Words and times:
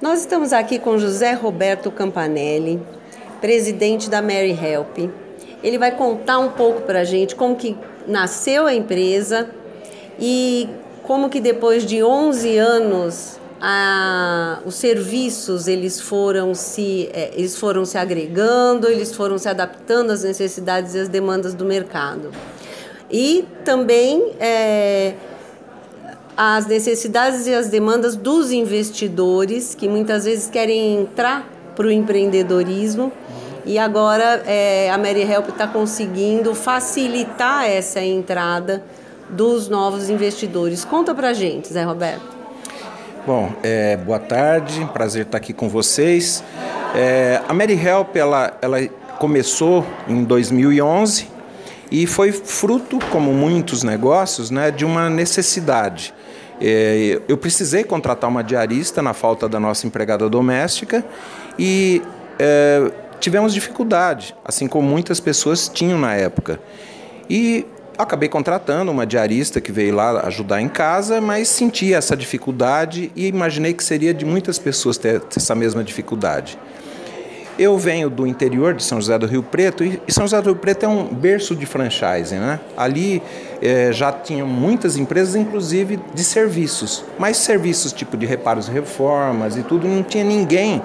Nós 0.00 0.20
estamos 0.20 0.52
aqui 0.52 0.78
com 0.78 0.98
José 0.98 1.32
Roberto 1.32 1.90
Campanelli, 1.90 2.82
presidente 3.40 4.10
da 4.10 4.20
Mary 4.20 4.50
Help. 4.50 5.10
Ele 5.64 5.78
vai 5.78 5.90
contar 5.90 6.38
um 6.38 6.50
pouco 6.50 6.82
para 6.82 7.00
a 7.00 7.04
gente 7.04 7.34
como 7.34 7.56
que 7.56 7.74
nasceu 8.06 8.66
a 8.66 8.74
empresa 8.74 9.48
e 10.20 10.68
como 11.02 11.30
que 11.30 11.40
depois 11.40 11.86
de 11.86 12.02
11 12.02 12.58
anos 12.58 13.40
a, 13.58 14.58
os 14.66 14.74
serviços 14.74 15.66
eles 15.66 15.98
foram 15.98 16.54
se 16.54 17.08
é, 17.14 17.30
eles 17.34 17.56
foram 17.56 17.86
se 17.86 17.96
agregando, 17.96 18.88
eles 18.88 19.14
foram 19.14 19.38
se 19.38 19.48
adaptando 19.48 20.10
às 20.10 20.22
necessidades 20.24 20.94
e 20.94 20.98
às 20.98 21.08
demandas 21.08 21.54
do 21.54 21.64
mercado. 21.64 22.32
E 23.10 23.46
também 23.64 24.32
é, 24.38 25.14
as 26.36 26.66
necessidades 26.66 27.46
e 27.46 27.54
as 27.54 27.68
demandas 27.68 28.14
dos 28.14 28.52
investidores 28.52 29.74
que 29.74 29.88
muitas 29.88 30.24
vezes 30.24 30.50
querem 30.50 31.00
entrar 31.00 31.48
para 31.74 31.86
o 31.86 31.90
empreendedorismo 31.90 33.10
e 33.64 33.78
agora 33.78 34.42
é, 34.46 34.90
a 34.90 34.98
Mary 34.98 35.22
Help 35.22 35.48
está 35.48 35.66
conseguindo 35.66 36.54
facilitar 36.54 37.64
essa 37.64 38.00
entrada 38.00 38.84
dos 39.28 39.68
novos 39.68 40.08
investidores. 40.08 40.84
Conta 40.84 41.14
para 41.14 41.32
gente, 41.32 41.72
Zé 41.72 41.82
Roberto. 41.82 42.36
Bom, 43.26 43.52
é, 43.62 43.96
boa 43.96 44.20
tarde, 44.20 44.88
prazer 44.92 45.22
estar 45.26 45.38
aqui 45.38 45.52
com 45.52 45.68
vocês. 45.68 46.44
É, 46.94 47.40
a 47.48 47.52
Mary 47.52 47.74
Help 47.74 48.14
ela, 48.14 48.56
ela 48.62 48.86
começou 49.18 49.84
em 50.06 50.22
2011 50.22 51.28
e 51.90 52.06
foi 52.06 52.30
fruto, 52.30 52.98
como 53.10 53.32
muitos 53.32 53.82
negócios, 53.82 54.50
né, 54.50 54.70
de 54.70 54.84
uma 54.84 55.10
necessidade. 55.10 56.14
É, 56.60 57.20
eu 57.28 57.36
precisei 57.36 57.84
contratar 57.84 58.30
uma 58.30 58.42
diarista 58.42 59.02
na 59.02 59.12
falta 59.12 59.48
da 59.48 59.60
nossa 59.60 59.86
empregada 59.86 60.28
doméstica 60.28 61.04
e 61.58 62.02
é, 62.38 62.90
tivemos 63.20 63.52
dificuldade, 63.52 64.34
assim 64.44 64.66
como 64.66 64.88
muitas 64.88 65.20
pessoas 65.20 65.68
tinham 65.68 65.98
na 65.98 66.14
época. 66.14 66.60
E 67.28 67.66
acabei 67.98 68.28
contratando 68.28 68.90
uma 68.90 69.06
diarista 69.06 69.60
que 69.60 69.72
veio 69.72 69.94
lá 69.94 70.26
ajudar 70.26 70.60
em 70.60 70.68
casa, 70.68 71.20
mas 71.20 71.48
senti 71.48 71.92
essa 71.92 72.16
dificuldade 72.16 73.10
e 73.16 73.26
imaginei 73.26 73.72
que 73.72 73.82
seria 73.82 74.12
de 74.12 74.24
muitas 74.24 74.58
pessoas 74.58 74.98
ter 74.98 75.22
essa 75.34 75.54
mesma 75.54 75.82
dificuldade. 75.82 76.58
Eu 77.58 77.78
venho 77.78 78.10
do 78.10 78.26
interior 78.26 78.74
de 78.74 78.84
São 78.84 79.00
José 79.00 79.18
do 79.18 79.26
Rio 79.26 79.42
Preto 79.42 79.82
e 79.82 80.00
São 80.08 80.24
José 80.24 80.42
do 80.42 80.50
Rio 80.50 80.56
Preto 80.56 80.84
é 80.84 80.88
um 80.88 81.06
berço 81.06 81.56
de 81.56 81.64
franchising. 81.64 82.36
Né? 82.36 82.60
Ali 82.76 83.22
é, 83.62 83.90
já 83.92 84.12
tinham 84.12 84.46
muitas 84.46 84.98
empresas, 84.98 85.34
inclusive 85.34 85.98
de 86.14 86.22
serviços, 86.22 87.02
mas 87.18 87.38
serviços 87.38 87.94
tipo 87.94 88.14
de 88.14 88.26
reparos 88.26 88.68
e 88.68 88.70
reformas 88.70 89.56
e 89.56 89.62
tudo, 89.62 89.88
não 89.88 90.02
tinha 90.02 90.22
ninguém 90.22 90.82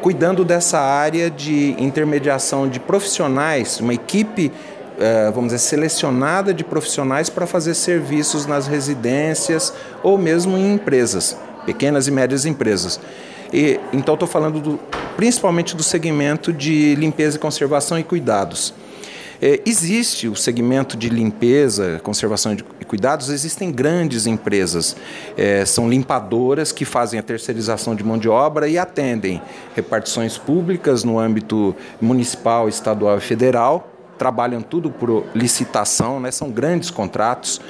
cuidando 0.00 0.42
dessa 0.42 0.78
área 0.80 1.30
de 1.30 1.74
intermediação 1.78 2.66
de 2.66 2.80
profissionais, 2.80 3.78
uma 3.80 3.92
equipe, 3.92 4.50
é, 4.98 5.30
vamos 5.32 5.52
dizer, 5.52 5.58
selecionada 5.58 6.54
de 6.54 6.64
profissionais 6.64 7.28
para 7.28 7.46
fazer 7.46 7.74
serviços 7.74 8.46
nas 8.46 8.66
residências 8.66 9.70
ou 10.02 10.16
mesmo 10.16 10.56
em 10.56 10.72
empresas, 10.72 11.36
pequenas 11.66 12.08
e 12.08 12.10
médias 12.10 12.46
empresas. 12.46 12.98
E, 13.52 13.78
então 13.92 14.14
estou 14.14 14.28
falando 14.28 14.60
do, 14.60 14.80
principalmente 15.16 15.74
do 15.74 15.82
segmento 15.82 16.52
de 16.52 16.94
limpeza 16.94 17.38
conservação 17.38 17.98
e 17.98 18.04
cuidados. 18.04 18.74
É, 19.40 19.60
existe 19.66 20.28
o 20.28 20.34
segmento 20.34 20.96
de 20.96 21.10
limpeza, 21.10 22.00
conservação 22.02 22.56
e 22.80 22.84
cuidados, 22.84 23.28
existem 23.28 23.70
grandes 23.70 24.26
empresas, 24.26 24.96
é, 25.36 25.64
são 25.66 25.90
limpadoras 25.90 26.72
que 26.72 26.86
fazem 26.86 27.20
a 27.20 27.22
terceirização 27.22 27.94
de 27.94 28.02
mão 28.02 28.16
de 28.16 28.28
obra 28.30 28.66
e 28.66 28.78
atendem 28.78 29.42
repartições 29.74 30.38
públicas 30.38 31.04
no 31.04 31.18
âmbito 31.18 31.76
municipal, 32.00 32.66
estadual 32.66 33.18
e 33.18 33.20
federal, 33.20 33.92
trabalham 34.16 34.62
tudo 34.62 34.90
por 34.90 35.26
licitação, 35.34 36.18
né, 36.18 36.30
são 36.30 36.50
grandes 36.50 36.90
contratos 36.90 37.60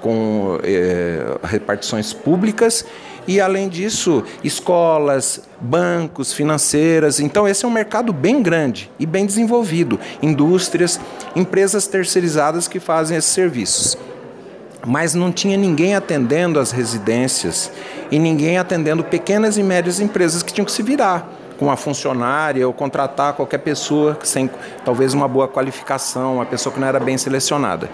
com 0.00 0.58
é, 0.62 1.38
repartições 1.44 2.12
públicas 2.12 2.84
e, 3.26 3.40
além 3.40 3.68
disso, 3.68 4.22
escolas, 4.44 5.40
bancos, 5.60 6.32
financeiras. 6.32 7.18
Então, 7.18 7.48
esse 7.48 7.64
é 7.64 7.68
um 7.68 7.72
mercado 7.72 8.12
bem 8.12 8.42
grande 8.42 8.90
e 8.98 9.06
bem 9.06 9.26
desenvolvido. 9.26 9.98
Indústrias, 10.22 11.00
empresas 11.34 11.86
terceirizadas 11.86 12.68
que 12.68 12.78
fazem 12.78 13.16
esses 13.16 13.32
serviços. 13.32 13.98
Mas 14.86 15.14
não 15.14 15.32
tinha 15.32 15.56
ninguém 15.56 15.96
atendendo 15.96 16.60
as 16.60 16.70
residências 16.70 17.72
e 18.10 18.18
ninguém 18.18 18.58
atendendo 18.58 19.02
pequenas 19.02 19.58
e 19.58 19.62
médias 19.62 19.98
empresas 19.98 20.44
que 20.44 20.52
tinham 20.52 20.64
que 20.64 20.70
se 20.70 20.82
virar 20.82 21.28
com 21.58 21.64
uma 21.64 21.76
funcionária 21.76 22.66
ou 22.66 22.72
contratar 22.72 23.32
qualquer 23.32 23.58
pessoa 23.58 24.18
sem 24.22 24.48
talvez 24.84 25.14
uma 25.14 25.26
boa 25.26 25.48
qualificação, 25.48 26.34
uma 26.34 26.46
pessoa 26.46 26.72
que 26.72 26.78
não 26.78 26.86
era 26.86 27.00
bem 27.00 27.18
selecionada. 27.18 27.88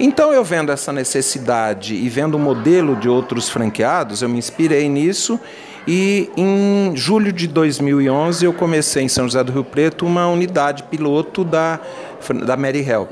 Então, 0.00 0.32
eu 0.32 0.42
vendo 0.42 0.72
essa 0.72 0.92
necessidade 0.92 1.94
e 1.94 2.08
vendo 2.08 2.34
o 2.34 2.38
modelo 2.38 2.96
de 2.96 3.08
outros 3.08 3.48
franqueados, 3.48 4.22
eu 4.22 4.28
me 4.28 4.38
inspirei 4.38 4.88
nisso 4.88 5.38
e 5.86 6.30
em 6.36 6.92
julho 6.94 7.32
de 7.32 7.48
2011 7.48 8.44
eu 8.44 8.52
comecei 8.52 9.02
em 9.02 9.08
São 9.08 9.24
José 9.24 9.42
do 9.42 9.52
Rio 9.52 9.64
Preto 9.64 10.06
uma 10.06 10.28
unidade 10.28 10.84
piloto 10.84 11.44
da, 11.44 11.80
da 12.44 12.56
Mary 12.56 12.88
Help. 12.88 13.10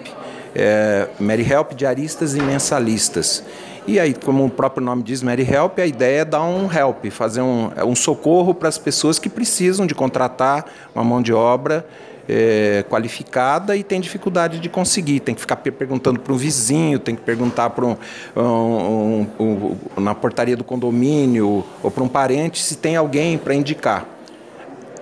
É, 0.54 1.08
Mary 1.18 1.46
Help 1.48 1.74
diaristas 1.74 2.34
e 2.34 2.42
mensalistas. 2.42 3.42
E 3.86 3.98
aí, 3.98 4.14
como 4.14 4.44
o 4.44 4.50
próprio 4.50 4.84
nome 4.84 5.02
diz, 5.02 5.22
Mary 5.22 5.42
Help, 5.42 5.78
a 5.78 5.86
ideia 5.86 6.20
é 6.20 6.24
dar 6.24 6.44
um 6.44 6.70
help, 6.72 7.06
fazer 7.06 7.41
um, 7.41 7.70
um 7.86 7.97
socorro 7.97 8.54
para 8.54 8.68
as 8.68 8.78
pessoas 8.78 9.18
que 9.18 9.28
precisam 9.28 9.86
de 9.86 9.94
contratar 9.94 10.66
uma 10.94 11.02
mão 11.02 11.20
de 11.22 11.32
obra 11.32 11.84
é, 12.28 12.84
qualificada 12.88 13.76
e 13.76 13.82
tem 13.82 14.00
dificuldade 14.00 14.58
de 14.58 14.69
conseguir. 14.69 15.20
Tem 15.20 15.34
que 15.34 15.41
ficar 15.41 15.56
perguntando 15.56 16.20
para 16.20 16.32
um 16.32 16.36
vizinho, 16.36 16.98
tem 16.98 17.14
que 17.14 17.22
perguntar 17.22 17.70
para 17.70 17.84
um, 17.84 17.97
um, 18.36 19.26
um, 19.38 19.76
um, 19.97 20.00
na 20.00 20.14
portaria 20.14 20.56
do 20.56 20.64
condomínio 20.64 21.64
ou 21.82 21.91
para 21.91 22.03
um 22.03 22.09
parente 22.09 22.62
se 22.62 22.76
tem 22.76 22.97
alguém 22.97 23.36
para 23.36 23.54
indicar. 23.54 24.06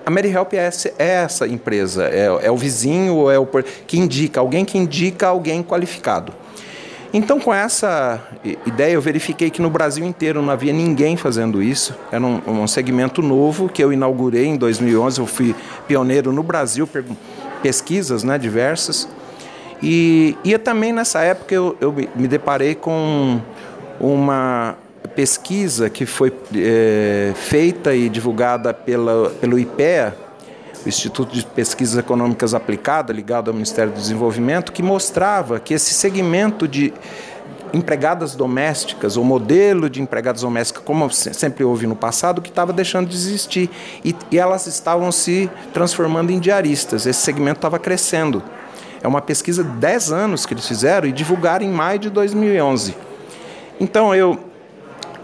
A 0.08 0.10
Mary 0.10 0.30
Help 0.30 0.54
é 0.54 0.56
essa, 0.56 0.88
é 0.98 1.06
essa 1.06 1.46
empresa, 1.46 2.04
é, 2.04 2.46
é, 2.46 2.50
o 2.50 2.56
vizinho, 2.56 3.30
é 3.30 3.38
o 3.38 3.46
que 3.86 3.98
indica, 3.98 4.40
alguém 4.40 4.64
que 4.64 4.78
indica 4.78 5.26
alguém 5.26 5.62
qualificado. 5.62 6.32
Então, 7.18 7.40
com 7.40 7.52
essa 7.52 8.22
ideia, 8.64 8.92
eu 8.92 9.00
verifiquei 9.00 9.50
que 9.50 9.60
no 9.60 9.68
Brasil 9.68 10.06
inteiro 10.06 10.40
não 10.40 10.52
havia 10.52 10.72
ninguém 10.72 11.16
fazendo 11.16 11.60
isso. 11.60 11.92
Era 12.12 12.24
um, 12.24 12.40
um 12.46 12.66
segmento 12.68 13.20
novo 13.20 13.68
que 13.68 13.82
eu 13.82 13.92
inaugurei 13.92 14.46
em 14.46 14.56
2011. 14.56 15.18
Eu 15.18 15.26
fui 15.26 15.52
pioneiro 15.88 16.32
no 16.32 16.44
Brasil, 16.44 16.88
pesquisas 17.60 18.22
né, 18.22 18.38
diversas. 18.38 19.08
E, 19.82 20.36
e 20.44 20.56
também 20.58 20.92
nessa 20.92 21.20
época 21.20 21.52
eu, 21.52 21.76
eu 21.80 21.92
me 21.92 22.28
deparei 22.28 22.76
com 22.76 23.40
uma 23.98 24.76
pesquisa 25.16 25.90
que 25.90 26.06
foi 26.06 26.32
é, 26.54 27.32
feita 27.34 27.96
e 27.96 28.08
divulgada 28.08 28.72
pela, 28.72 29.30
pelo 29.40 29.58
IPEA, 29.58 30.16
o 30.84 30.88
Instituto 30.88 31.34
de 31.34 31.44
Pesquisas 31.44 31.98
Econômicas 31.98 32.54
Aplicadas, 32.54 33.14
ligado 33.14 33.48
ao 33.48 33.54
Ministério 33.54 33.92
do 33.92 33.96
Desenvolvimento, 33.96 34.72
que 34.72 34.82
mostrava 34.82 35.58
que 35.58 35.74
esse 35.74 35.92
segmento 35.94 36.66
de 36.68 36.92
empregadas 37.72 38.34
domésticas, 38.34 39.16
o 39.16 39.24
modelo 39.24 39.90
de 39.90 40.00
empregadas 40.00 40.42
domésticas, 40.42 40.82
como 40.84 41.10
sempre 41.10 41.64
houve 41.64 41.86
no 41.86 41.96
passado, 41.96 42.40
que 42.40 42.48
estava 42.48 42.72
deixando 42.72 43.08
de 43.08 43.16
existir. 43.16 43.70
E, 44.04 44.14
e 44.30 44.38
elas 44.38 44.66
estavam 44.66 45.12
se 45.12 45.50
transformando 45.72 46.30
em 46.30 46.38
diaristas. 46.38 47.06
Esse 47.06 47.20
segmento 47.20 47.58
estava 47.58 47.78
crescendo. 47.78 48.42
É 49.02 49.06
uma 49.06 49.20
pesquisa 49.20 49.62
de 49.62 49.70
10 49.70 50.12
anos 50.12 50.46
que 50.46 50.54
eles 50.54 50.66
fizeram 50.66 51.06
e 51.06 51.12
divulgaram 51.12 51.64
em 51.64 51.70
maio 51.70 51.98
de 51.98 52.10
2011. 52.10 52.96
Então, 53.80 54.14
eu 54.14 54.47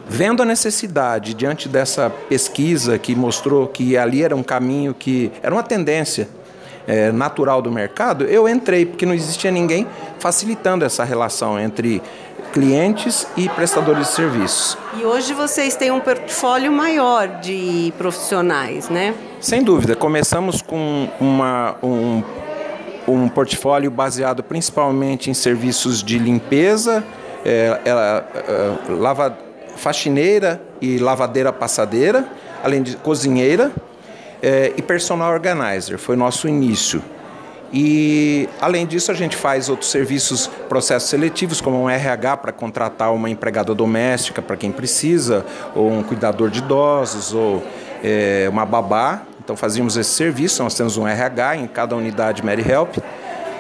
Vendo 0.09 0.43
a 0.43 0.47
necessidade 0.47 1.35
diante 1.35 1.69
dessa 1.69 2.11
pesquisa 2.29 2.99
que 2.99 3.15
mostrou 3.15 3.67
que 3.67 3.97
ali 3.97 4.23
era 4.23 4.37
um 4.37 4.43
caminho 4.43 4.95
que 4.95 5.33
era 5.43 5.55
uma 5.55 5.63
tendência 5.63 6.29
é, 6.87 7.11
natural 7.11 7.63
do 7.63 7.71
mercado, 7.71 8.25
eu 8.25 8.49
entrei 8.49 8.85
porque 8.85 9.07
não 9.07 9.15
existia 9.15 9.51
ninguém 9.51 9.87
facilitando 10.19 10.85
essa 10.85 11.05
relação 11.05 11.59
entre 11.59 12.03
clientes 12.53 13.27
e 13.37 13.49
prestadores 13.49 14.09
de 14.09 14.13
serviços. 14.15 14.79
E 14.97 15.05
hoje 15.05 15.35
vocês 15.35 15.75
têm 15.75 15.91
um 15.91 16.01
portfólio 16.01 16.71
maior 16.71 17.41
de 17.41 17.93
profissionais, 17.99 18.89
né? 18.89 19.15
Sem 19.41 19.63
dúvida. 19.63 19.97
Começamos 19.97 20.63
com 20.63 21.09
uma, 21.21 21.75
um, 21.83 22.23
um 23.09 23.29
portfólio 23.29 23.91
baseado 23.91 24.43
principalmente 24.43 25.31
em 25.31 25.35
serviços 25.35 26.03
de 26.03 26.19
limpeza, 26.19 27.03
é, 27.45 27.81
é, 27.85 28.93
lava, 28.93 29.37
faxineira 29.77 30.61
e 30.81 30.99
lavadeira 30.99 31.53
passadeira, 31.53 32.27
além 32.63 32.83
de 32.83 32.97
cozinheira 32.97 33.73
é, 34.43 34.73
e 34.77 34.83
personal 34.83 35.33
organizer. 35.33 35.99
Foi 35.99 36.17
nosso 36.17 36.49
início. 36.49 37.03
E, 37.73 38.49
além 38.61 38.87
disso, 38.87 39.11
a 39.11 39.15
gente 39.15 39.37
faz 39.37 39.69
outros 39.69 39.91
serviços, 39.91 40.47
processos 40.69 41.11
seletivos, 41.11 41.61
como 41.61 41.83
um 41.83 41.91
RH 41.91 42.37
para 42.37 42.53
contratar 42.53 43.13
uma 43.13 43.29
empregada 43.29 43.75
doméstica 43.75 44.41
para 44.41 44.57
quem 44.57 44.71
precisa, 44.71 45.45
ou 45.75 45.91
um 45.91 46.03
cuidador 46.03 46.51
de 46.51 46.61
idosos, 46.61 47.35
ou 47.35 47.65
é, 48.03 48.47
uma 48.49 48.65
babá, 48.65 49.23
então 49.45 49.57
fazíamos 49.57 49.97
esse 49.97 50.11
serviço, 50.11 50.63
nós 50.63 50.75
temos 50.75 50.97
um 50.97 51.07
RH 51.07 51.57
em 51.57 51.67
cada 51.67 51.95
unidade 51.95 52.45
Mary 52.45 52.65
Help, 52.67 52.97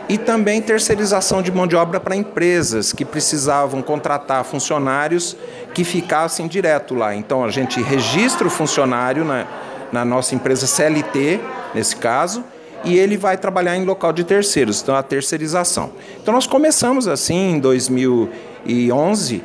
e 0.09 0.19
também 0.19 0.61
terceirização 0.61 1.41
de 1.41 1.51
mão 1.51 1.67
de 1.67 1.77
obra 1.77 1.99
para 1.99 2.15
empresas 2.15 2.93
que 2.93 3.05
precisavam 3.05 3.81
contratar 3.83 4.45
funcionários 4.45 5.37
que 5.73 5.85
ficassem 5.85 6.47
direto 6.47 6.95
lá. 6.95 7.15
Então 7.15 7.45
a 7.45 7.51
gente 7.51 7.81
registra 7.81 8.47
o 8.47 8.51
funcionário 8.51 9.25
na, 9.25 9.47
na 9.91 10.05
nossa 10.05 10.35
empresa 10.35 10.67
CLT, 10.67 11.41
nesse 11.75 11.97
caso, 11.97 12.45
e 12.85 12.99
ele 12.99 13.17
vai 13.17 13.37
trabalhar 13.37 13.77
em 13.77 13.85
local 13.85 14.12
de 14.12 14.25
terceiros, 14.25 14.83
então 14.83 14.95
a 14.95 15.03
terceirização. 15.03 15.93
Então 16.23 16.35
nós 16.35 16.47
começamos 16.47 17.09
assim 17.09 17.53
em 17.53 17.59
2011 17.59 19.43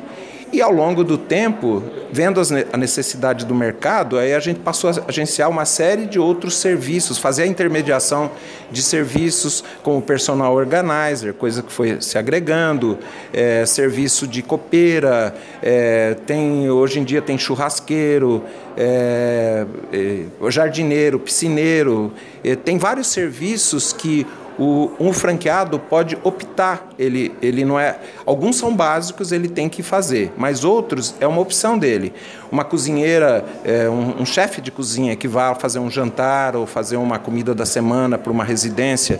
e 0.52 0.60
ao 0.60 0.72
longo 0.72 1.04
do 1.04 1.16
tempo, 1.16 1.82
vendo 2.12 2.40
a 2.72 2.76
necessidade 2.76 3.44
do 3.46 3.54
mercado, 3.54 4.18
aí 4.18 4.34
a 4.34 4.40
gente 4.40 4.60
passou 4.60 4.90
a 4.90 4.94
agenciar 5.08 5.48
uma 5.48 5.64
série 5.64 6.06
de 6.06 6.18
outros 6.18 6.56
serviços, 6.56 7.18
fazer 7.18 7.44
a 7.44 7.46
intermediação 7.46 8.30
de 8.70 8.82
serviços 8.82 9.62
como 9.82 10.02
personal 10.02 10.54
organizer, 10.54 11.34
coisa 11.34 11.62
que 11.62 11.72
foi 11.72 12.00
se 12.00 12.18
agregando, 12.18 12.98
é, 13.32 13.64
serviço 13.64 14.26
de 14.26 14.42
copeira, 14.42 15.34
é, 15.62 16.16
tem 16.26 16.68
hoje 16.68 16.98
em 16.98 17.04
dia 17.04 17.22
tem 17.22 17.38
churrasqueiro, 17.38 18.44
é, 18.76 19.66
é 19.92 20.50
jardineiro, 20.50 21.18
piscineiro, 21.18 22.12
é, 22.42 22.56
tem 22.56 22.78
vários 22.78 23.08
serviços 23.08 23.92
que 23.92 24.26
o, 24.60 24.92
um 25.00 25.10
franqueado 25.10 25.78
pode 25.78 26.18
optar. 26.22 26.90
Ele, 26.98 27.34
ele 27.40 27.64
não 27.64 27.80
é. 27.80 27.98
Alguns 28.26 28.56
são 28.56 28.76
básicos, 28.76 29.32
ele 29.32 29.48
tem 29.48 29.70
que 29.70 29.82
fazer, 29.82 30.30
mas 30.36 30.64
outros 30.64 31.14
é 31.18 31.26
uma 31.26 31.40
opção 31.40 31.78
dele. 31.78 32.12
Uma 32.52 32.62
cozinheira, 32.62 33.42
é, 33.64 33.88
um, 33.88 34.20
um 34.20 34.26
chefe 34.26 34.60
de 34.60 34.70
cozinha 34.70 35.16
que 35.16 35.26
vai 35.26 35.54
fazer 35.54 35.78
um 35.78 35.90
jantar 35.90 36.54
ou 36.54 36.66
fazer 36.66 36.98
uma 36.98 37.18
comida 37.18 37.54
da 37.54 37.64
semana 37.64 38.18
para 38.18 38.30
uma 38.30 38.44
residência. 38.44 39.18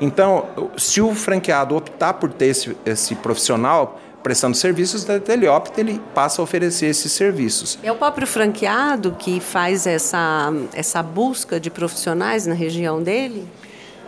Então, 0.00 0.46
se 0.76 1.00
o 1.00 1.14
franqueado 1.14 1.76
optar 1.76 2.14
por 2.14 2.32
ter 2.32 2.46
esse, 2.46 2.76
esse 2.84 3.14
profissional, 3.14 4.00
prestando 4.24 4.56
serviços, 4.56 5.06
ele 5.28 5.46
opta, 5.46 5.80
ele 5.80 6.00
passa 6.12 6.42
a 6.42 6.44
oferecer 6.44 6.86
esses 6.86 7.12
serviços. 7.12 7.78
É 7.80 7.92
o 7.92 7.96
próprio 7.96 8.26
franqueado 8.26 9.14
que 9.16 9.38
faz 9.38 9.86
essa, 9.86 10.52
essa 10.74 11.00
busca 11.00 11.60
de 11.60 11.70
profissionais 11.70 12.44
na 12.44 12.54
região 12.54 13.00
dele? 13.00 13.46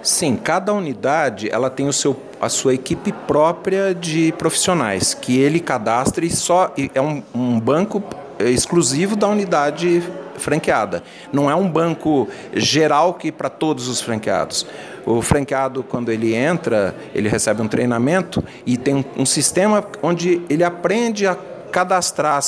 Sim, 0.02 0.34
cada 0.34 0.72
unidade 0.72 1.48
ela 1.48 1.70
tem 1.70 1.86
o 1.86 1.92
seu, 1.92 2.20
a 2.40 2.48
sua 2.48 2.74
equipe 2.74 3.12
própria 3.12 3.94
de 3.94 4.32
profissionais 4.32 5.14
que 5.14 5.38
ele 5.38 5.60
cadastra 5.60 6.24
e 6.24 6.30
só 6.30 6.74
é 6.92 7.00
um, 7.00 7.22
um 7.32 7.60
banco 7.60 8.02
exclusivo 8.40 9.14
da 9.14 9.28
unidade 9.28 10.02
franqueada. 10.38 11.04
Não 11.32 11.48
é 11.48 11.54
um 11.54 11.70
banco 11.70 12.28
geral 12.52 13.14
que 13.14 13.30
para 13.30 13.48
todos 13.48 13.86
os 13.86 14.00
franqueados. 14.00 14.66
O 15.06 15.22
franqueado, 15.22 15.84
quando 15.84 16.10
ele 16.10 16.34
entra, 16.34 16.96
ele 17.14 17.28
recebe 17.28 17.62
um 17.62 17.68
treinamento 17.68 18.42
e 18.66 18.76
tem 18.76 18.96
um, 18.96 19.04
um 19.18 19.26
sistema 19.26 19.84
onde 20.02 20.42
ele 20.50 20.64
aprende 20.64 21.28
a 21.28 21.36
cadastrar 21.70 22.42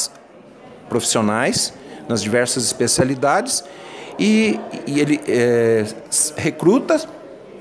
profissionais 0.88 1.72
nas 2.08 2.20
diversas 2.20 2.64
especialidades 2.64 3.62
e, 4.18 4.58
e 4.88 4.98
ele 4.98 5.20
é, 5.28 5.86
recruta 6.36 7.00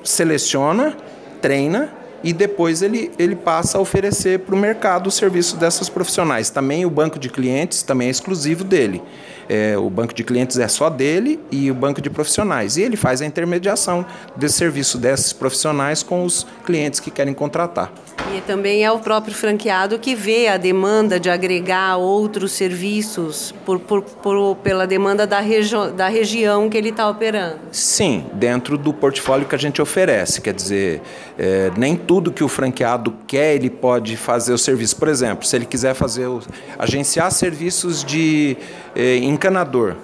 seleciona, 0.03 0.95
treina 1.41 2.02
e 2.23 2.31
depois 2.31 2.81
ele, 2.81 3.11
ele 3.19 3.35
passa 3.35 3.77
a 3.77 3.81
oferecer 3.81 4.39
para 4.39 4.55
o 4.55 4.57
mercado 4.57 5.07
o 5.07 5.11
serviço 5.11 5.57
dessas 5.57 5.89
profissionais. 5.89 6.49
Também 6.49 6.85
o 6.85 6.89
banco 6.89 7.19
de 7.19 7.29
clientes 7.29 7.83
também 7.83 8.07
é 8.07 8.11
exclusivo 8.11 8.63
dele. 8.63 9.01
É, 9.49 9.77
o 9.77 9.89
banco 9.89 10.13
de 10.13 10.23
clientes 10.23 10.57
é 10.57 10.67
só 10.67 10.89
dele 10.89 11.39
e 11.51 11.69
o 11.69 11.75
banco 11.75 12.01
de 12.01 12.09
profissionais. 12.09 12.77
E 12.77 12.81
ele 12.81 12.95
faz 12.95 13.21
a 13.21 13.25
intermediação 13.25 14.05
desse 14.35 14.55
serviço 14.55 14.97
desses 14.97 15.33
profissionais 15.33 16.01
com 16.01 16.23
os 16.23 16.47
clientes 16.65 16.99
que 16.99 17.11
querem 17.11 17.33
contratar. 17.33 17.91
E 18.35 18.41
também 18.41 18.83
é 18.83 18.91
o 18.91 18.99
próprio 18.99 19.35
franqueado 19.35 19.99
que 19.99 20.15
vê 20.15 20.47
a 20.47 20.57
demanda 20.57 21.19
de 21.19 21.29
agregar 21.29 21.97
outros 21.97 22.53
serviços 22.53 23.53
por, 23.65 23.79
por, 23.79 24.01
por 24.01 24.55
pela 24.57 24.87
demanda 24.87 25.27
da, 25.27 25.39
regi 25.39 25.75
da 25.95 26.07
região 26.07 26.69
que 26.69 26.77
ele 26.77 26.89
está 26.89 27.09
operando. 27.09 27.59
Sim, 27.71 28.25
dentro 28.33 28.77
do 28.77 28.93
portfólio 28.93 29.45
que 29.45 29.55
a 29.55 29.57
gente 29.57 29.81
oferece. 29.81 30.41
Quer 30.41 30.53
dizer, 30.53 31.01
é, 31.37 31.71
nem 31.77 31.95
tudo 31.95 32.12
que 32.31 32.43
o 32.43 32.47
franqueado 32.47 33.13
quer 33.27 33.55
ele 33.55 33.69
pode 33.69 34.17
fazer 34.17 34.53
o 34.53 34.57
serviço. 34.57 34.95
Por 34.95 35.07
exemplo, 35.07 35.45
se 35.45 35.55
ele 35.55 35.65
quiser 35.65 35.93
fazer 35.93 36.27
o, 36.27 36.41
agenciar 36.77 37.31
serviços 37.31 38.03
de 38.03 38.57
é, 38.95 39.17
encanador, 39.17 39.95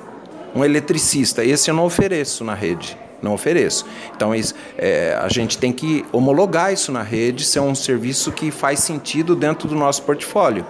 um 0.56 0.63
eletricista, 0.63 1.44
esse 1.44 1.69
eu 1.69 1.75
não 1.75 1.85
ofereço 1.85 2.44
na 2.44 2.53
rede 2.53 2.97
não 3.21 3.33
ofereço. 3.33 3.85
Então 4.15 4.33
isso, 4.33 4.56
é, 4.77 5.17
a 5.21 5.27
gente 5.27 5.57
tem 5.57 5.73
que 5.73 6.06
homologar 6.11 6.71
isso 6.71 6.89
na 6.89 7.03
rede, 7.03 7.44
ser 7.44 7.59
um 7.59 7.75
serviço 7.75 8.31
que 8.31 8.50
faz 8.50 8.79
sentido 8.79 9.35
dentro 9.35 9.67
do 9.67 9.75
nosso 9.75 10.03
portfólio. 10.03 10.65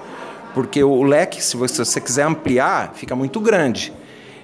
Porque 0.54 0.84
o 0.84 1.04
leque, 1.04 1.44
se 1.44 1.56
você, 1.56 1.86
se 1.86 1.92
você 1.92 2.02
quiser 2.02 2.24
ampliar, 2.24 2.94
fica 2.96 3.16
muito 3.16 3.40
grande. 3.40 3.94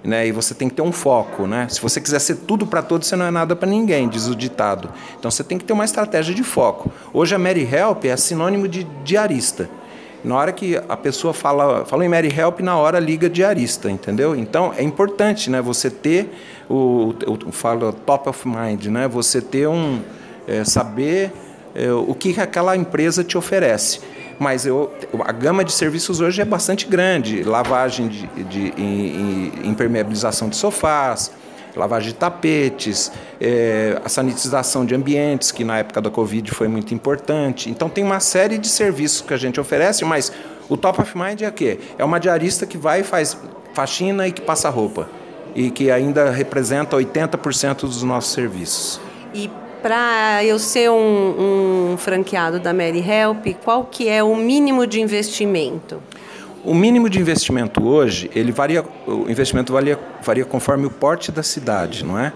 Né? 0.06 0.28
E 0.28 0.31
você 0.31 0.54
tem 0.54 0.69
que 0.69 0.75
ter 0.75 0.81
um 0.81 0.92
foco. 0.92 1.48
Né? 1.48 1.68
Se 1.69 1.81
você 1.81 2.00
quiser 2.00 2.19
ser 2.19 2.36
tudo 2.36 2.68
para 2.68 2.81
todos, 2.81 3.07
você 3.07 3.16
não 3.16 3.25
é 3.25 3.31
nada 3.31 3.56
para 3.56 3.68
ninguém, 3.68 4.07
diz 4.07 4.28
o 4.28 4.36
ditado. 4.36 4.90
Então 5.18 5.31
você 5.31 5.44
tem 5.44 5.57
que 5.57 5.66
ter 5.66 5.74
uma 5.74 5.86
estratégia 5.86 6.34
de 6.34 6.44
foco. 6.44 6.92
Hoje 7.13 7.34
a 7.34 7.40
Mary 7.40 7.68
Help 7.69 8.06
é 8.06 8.16
sinônimo 8.16 8.68
de 8.68 8.84
diarista. 9.04 9.69
Na 10.24 10.36
hora 10.36 10.52
que 10.52 10.75
a 10.90 10.98
pessoa 10.98 11.34
fala, 11.34 11.86
fala 11.86 12.04
em 12.04 12.10
Mary 12.10 12.34
Help, 12.36 12.60
na 12.62 12.75
hora 12.75 13.00
liga 13.00 13.30
diarista, 13.30 13.92
entendeu? 13.92 14.36
Então 14.36 14.74
é 14.75 14.81
importante, 14.81 15.52
né? 15.52 15.62
Você 15.62 15.90
ter 15.90 16.34
o, 16.68 17.13
falo 17.52 17.94
top 17.94 18.30
of 18.30 18.48
mind, 18.48 18.88
né? 18.88 19.07
Você 19.07 19.40
ter 19.40 19.68
um 19.68 20.02
é, 20.48 20.63
saber 20.63 21.31
é, 21.75 21.92
o 21.92 22.16
que 22.16 22.40
aquela 22.40 22.75
empresa 22.75 23.24
te 23.24 23.38
oferece. 23.38 24.00
Mas 24.37 24.65
eu, 24.65 24.91
a 25.23 25.31
gama 25.31 25.63
de 25.63 25.71
serviços 25.71 26.19
hoje 26.19 26.41
é 26.41 26.45
bastante 26.45 26.85
grande, 26.85 27.43
lavagem 27.43 28.07
de, 28.07 28.27
de, 28.43 28.73
impermeabilização 29.63 30.49
de 30.49 30.57
sofás, 30.57 31.31
lavagem 31.75 32.09
de 32.09 32.15
tapetes, 32.15 33.11
é, 33.39 33.99
a 34.03 34.09
sanitização 34.09 34.85
de 34.85 34.93
ambientes, 34.93 35.51
que 35.51 35.63
na 35.63 35.77
época 35.77 36.01
da 36.01 36.09
Covid 36.09 36.51
foi 36.51 36.67
muito 36.67 36.93
importante. 36.93 37.69
Então 37.69 37.89
tem 37.89 38.03
uma 38.03 38.19
série 38.19 38.57
de 38.57 38.67
serviços 38.67 39.21
que 39.21 39.33
a 39.33 39.37
gente 39.37 39.59
oferece, 39.59 40.03
mas 40.03 40.31
o 40.67 40.75
top 40.75 41.01
of 41.01 41.17
mind 41.17 41.41
é 41.41 41.47
o 41.47 41.51
quê? 41.51 41.79
É 41.97 42.03
uma 42.03 42.19
diarista 42.19 42.65
que 42.65 42.77
vai 42.77 43.01
e 43.01 43.03
faz 43.03 43.37
faxina 43.73 44.27
e 44.27 44.31
que 44.31 44.41
passa 44.41 44.69
roupa. 44.69 45.07
E 45.53 45.69
que 45.69 45.89
ainda 45.89 46.31
representa 46.31 46.97
80% 46.97 47.81
dos 47.81 48.04
nossos 48.04 48.33
serviços. 48.33 48.99
E 49.33 49.49
para 49.85 50.44
eu 50.44 50.57
ser 50.57 50.89
um, 50.89 51.92
um 51.92 51.95
franqueado 51.95 52.59
da 52.59 52.73
Mary 52.73 53.07
Help, 53.07 53.45
qual 53.63 53.85
que 53.85 54.09
é 54.09 54.23
o 54.23 54.35
mínimo 54.35 54.87
de 54.87 54.99
investimento? 54.99 56.01
O 56.63 56.73
mínimo 56.73 57.07
de 57.07 57.19
investimento 57.19 57.87
hoje, 57.87 58.31
ele 58.33 58.51
varia, 58.51 58.83
o 59.06 59.30
investimento 59.30 59.71
varia, 59.71 59.99
varia 60.23 60.44
conforme 60.44 60.87
o 60.87 60.89
porte 60.89 61.31
da 61.31 61.44
cidade, 61.44 62.04
não 62.04 62.18
é? 62.18 62.33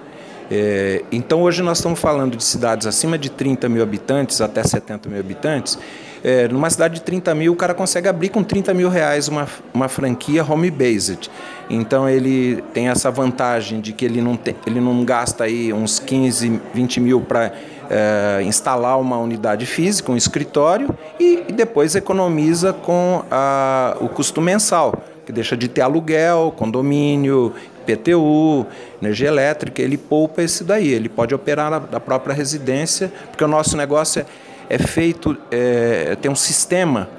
é? 0.51 1.03
Então 1.11 1.41
hoje 1.41 1.63
nós 1.63 1.79
estamos 1.79 1.99
falando 1.99 2.37
de 2.37 2.43
cidades 2.43 2.85
acima 2.85 3.17
de 3.17 3.31
30 3.31 3.67
mil 3.67 3.81
habitantes 3.81 4.41
até 4.41 4.61
70 4.61 5.09
mil 5.09 5.19
habitantes. 5.19 5.79
É, 6.23 6.47
numa 6.47 6.69
cidade 6.69 6.95
de 6.95 7.01
30 7.01 7.33
mil, 7.33 7.53
o 7.53 7.55
cara 7.55 7.73
consegue 7.73 8.07
abrir 8.07 8.29
com 8.29 8.43
30 8.43 8.73
mil 8.73 8.89
reais 8.89 9.27
uma, 9.27 9.47
uma 9.73 9.87
franquia 9.87 10.43
home-based. 10.43 11.29
Então 11.69 12.09
ele 12.09 12.63
tem 12.73 12.89
essa 12.89 13.11
vantagem 13.11 13.79
de 13.79 13.93
que 13.93 14.03
ele 14.03 14.21
não, 14.21 14.35
tem, 14.35 14.55
ele 14.65 14.81
não 14.81 15.05
gasta 15.05 15.43
aí 15.43 15.71
uns 15.71 15.99
15, 15.99 16.59
20 16.73 16.99
mil 16.99 17.21
para 17.21 17.53
é, 17.89 18.41
instalar 18.43 18.99
uma 18.99 19.17
unidade 19.17 19.65
física, 19.65 20.11
um 20.11 20.17
escritório, 20.17 20.95
e, 21.19 21.45
e 21.47 21.51
depois 21.51 21.95
economiza 21.95 22.73
com 22.73 23.23
a, 23.29 23.97
o 23.99 24.09
custo 24.09 24.41
mensal, 24.41 25.03
que 25.25 25.31
deixa 25.31 25.55
de 25.55 25.67
ter 25.67 25.81
aluguel, 25.81 26.53
condomínio, 26.55 27.53
PTU, 27.85 28.65
energia 29.01 29.27
elétrica, 29.27 29.81
ele 29.81 29.97
poupa 29.97 30.43
esse 30.43 30.63
daí, 30.63 30.89
ele 30.89 31.09
pode 31.09 31.33
operar 31.33 31.71
na, 31.71 31.79
na 31.79 31.99
própria 31.99 32.33
residência, 32.35 33.11
porque 33.29 33.43
o 33.43 33.47
nosso 33.47 33.75
negócio 33.75 34.21
é, 34.21 34.25
é 34.69 34.77
feito, 34.77 35.35
é, 35.51 36.15
tem 36.21 36.31
um 36.31 36.35
sistema 36.35 37.09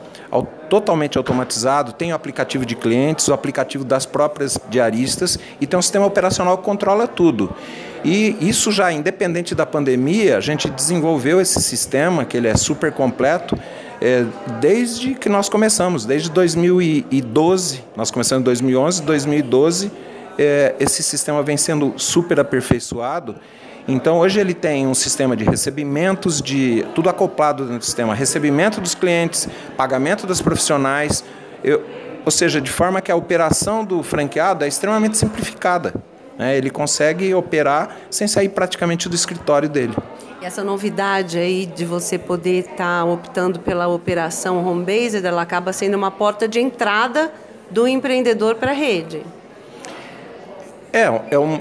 totalmente 0.68 1.18
automatizado, 1.18 1.92
tem 1.92 2.12
o 2.12 2.14
aplicativo 2.14 2.64
de 2.64 2.76
clientes, 2.76 3.26
o 3.26 3.32
aplicativo 3.32 3.84
das 3.84 4.06
próprias 4.06 4.56
diaristas 4.70 5.36
e 5.60 5.66
tem 5.66 5.76
um 5.76 5.82
sistema 5.82 6.06
operacional 6.06 6.56
que 6.56 6.64
controla 6.64 7.08
tudo. 7.08 7.52
E 8.04 8.36
isso 8.40 8.70
já, 8.70 8.92
independente 8.92 9.54
da 9.54 9.66
pandemia, 9.66 10.36
a 10.38 10.40
gente 10.40 10.70
desenvolveu 10.70 11.40
esse 11.40 11.60
sistema, 11.60 12.24
que 12.24 12.36
ele 12.36 12.46
é 12.46 12.56
super 12.56 12.92
completo, 12.92 13.58
é, 14.00 14.24
desde 14.60 15.14
que 15.14 15.28
nós 15.28 15.48
começamos, 15.48 16.06
desde 16.06 16.30
2012, 16.30 17.84
nós 17.96 18.10
começamos 18.10 18.40
em 18.40 18.44
2011, 18.44 19.02
2012, 19.02 19.90
é, 20.38 20.74
esse 20.80 21.02
sistema 21.02 21.42
vem 21.42 21.56
sendo 21.56 21.92
super 21.96 22.40
aperfeiçoado. 22.40 23.34
Então 23.88 24.18
hoje 24.18 24.38
ele 24.38 24.54
tem 24.54 24.86
um 24.86 24.94
sistema 24.94 25.36
de 25.36 25.44
recebimentos, 25.44 26.40
de 26.40 26.86
tudo 26.94 27.08
acoplado 27.08 27.64
no 27.64 27.82
sistema, 27.82 28.14
recebimento 28.14 28.80
dos 28.80 28.94
clientes, 28.94 29.48
pagamento 29.76 30.26
dos 30.26 30.40
profissionais, 30.40 31.24
eu, 31.64 31.84
ou 32.24 32.30
seja, 32.30 32.60
de 32.60 32.70
forma 32.70 33.00
que 33.00 33.10
a 33.10 33.16
operação 33.16 33.84
do 33.84 34.02
franqueado 34.02 34.64
é 34.64 34.68
extremamente 34.68 35.16
simplificada. 35.16 35.94
Né? 36.38 36.56
Ele 36.56 36.70
consegue 36.70 37.34
operar 37.34 37.96
sem 38.10 38.26
sair 38.28 38.50
praticamente 38.50 39.08
do 39.08 39.14
escritório 39.14 39.68
dele. 39.68 39.94
E 40.40 40.44
essa 40.44 40.64
novidade 40.64 41.38
aí 41.38 41.66
de 41.66 41.84
você 41.84 42.18
poder 42.18 42.60
estar 42.60 42.76
tá 42.76 43.04
optando 43.04 43.60
pela 43.60 43.88
operação 43.88 44.66
home 44.66 44.84
based, 44.84 45.24
ela 45.24 45.42
acaba 45.42 45.72
sendo 45.72 45.96
uma 45.96 46.10
porta 46.10 46.48
de 46.48 46.60
entrada 46.60 47.30
do 47.70 47.86
empreendedor 47.86 48.54
para 48.54 48.70
a 48.70 48.74
rede. 48.74 49.22
É, 50.92 51.04
é 51.30 51.38
um, 51.38 51.60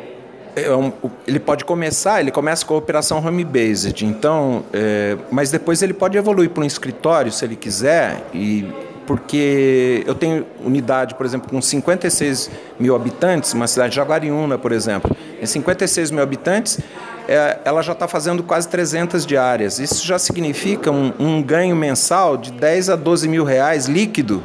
é 0.65 0.75
um, 0.75 0.91
ele 1.27 1.39
pode 1.39 1.65
começar, 1.65 2.19
ele 2.19 2.31
começa 2.31 2.65
com 2.65 2.73
a 2.73 2.77
operação 2.77 3.25
home 3.25 3.43
based, 3.43 4.05
então, 4.05 4.63
é, 4.73 5.17
mas 5.31 5.51
depois 5.51 5.81
ele 5.81 5.93
pode 5.93 6.17
evoluir 6.17 6.49
para 6.49 6.63
um 6.63 6.67
escritório 6.67 7.31
se 7.31 7.45
ele 7.45 7.55
quiser 7.55 8.23
e 8.33 8.65
porque 9.09 10.03
eu 10.05 10.13
tenho 10.13 10.45
unidade, 10.63 11.15
por 11.15 11.25
exemplo, 11.25 11.49
com 11.49 11.59
56 11.59 12.51
mil 12.79 12.95
habitantes, 12.95 13.53
uma 13.53 13.65
cidade 13.65 13.89
de 13.89 13.95
Jaguariúna, 13.95 14.55
por 14.55 14.71
exemplo. 14.71 15.17
Em 15.41 15.47
56 15.47 16.11
mil 16.11 16.21
habitantes, 16.21 16.79
é, 17.27 17.57
ela 17.65 17.81
já 17.81 17.93
está 17.93 18.07
fazendo 18.07 18.43
quase 18.43 18.67
300 18.67 19.25
diárias. 19.25 19.79
Isso 19.79 20.05
já 20.05 20.19
significa 20.19 20.91
um, 20.91 21.11
um 21.19 21.41
ganho 21.41 21.75
mensal 21.75 22.37
de 22.37 22.51
10 22.51 22.91
a 22.91 22.95
12 22.95 23.27
mil 23.27 23.43
reais 23.43 23.87
líquido. 23.87 24.43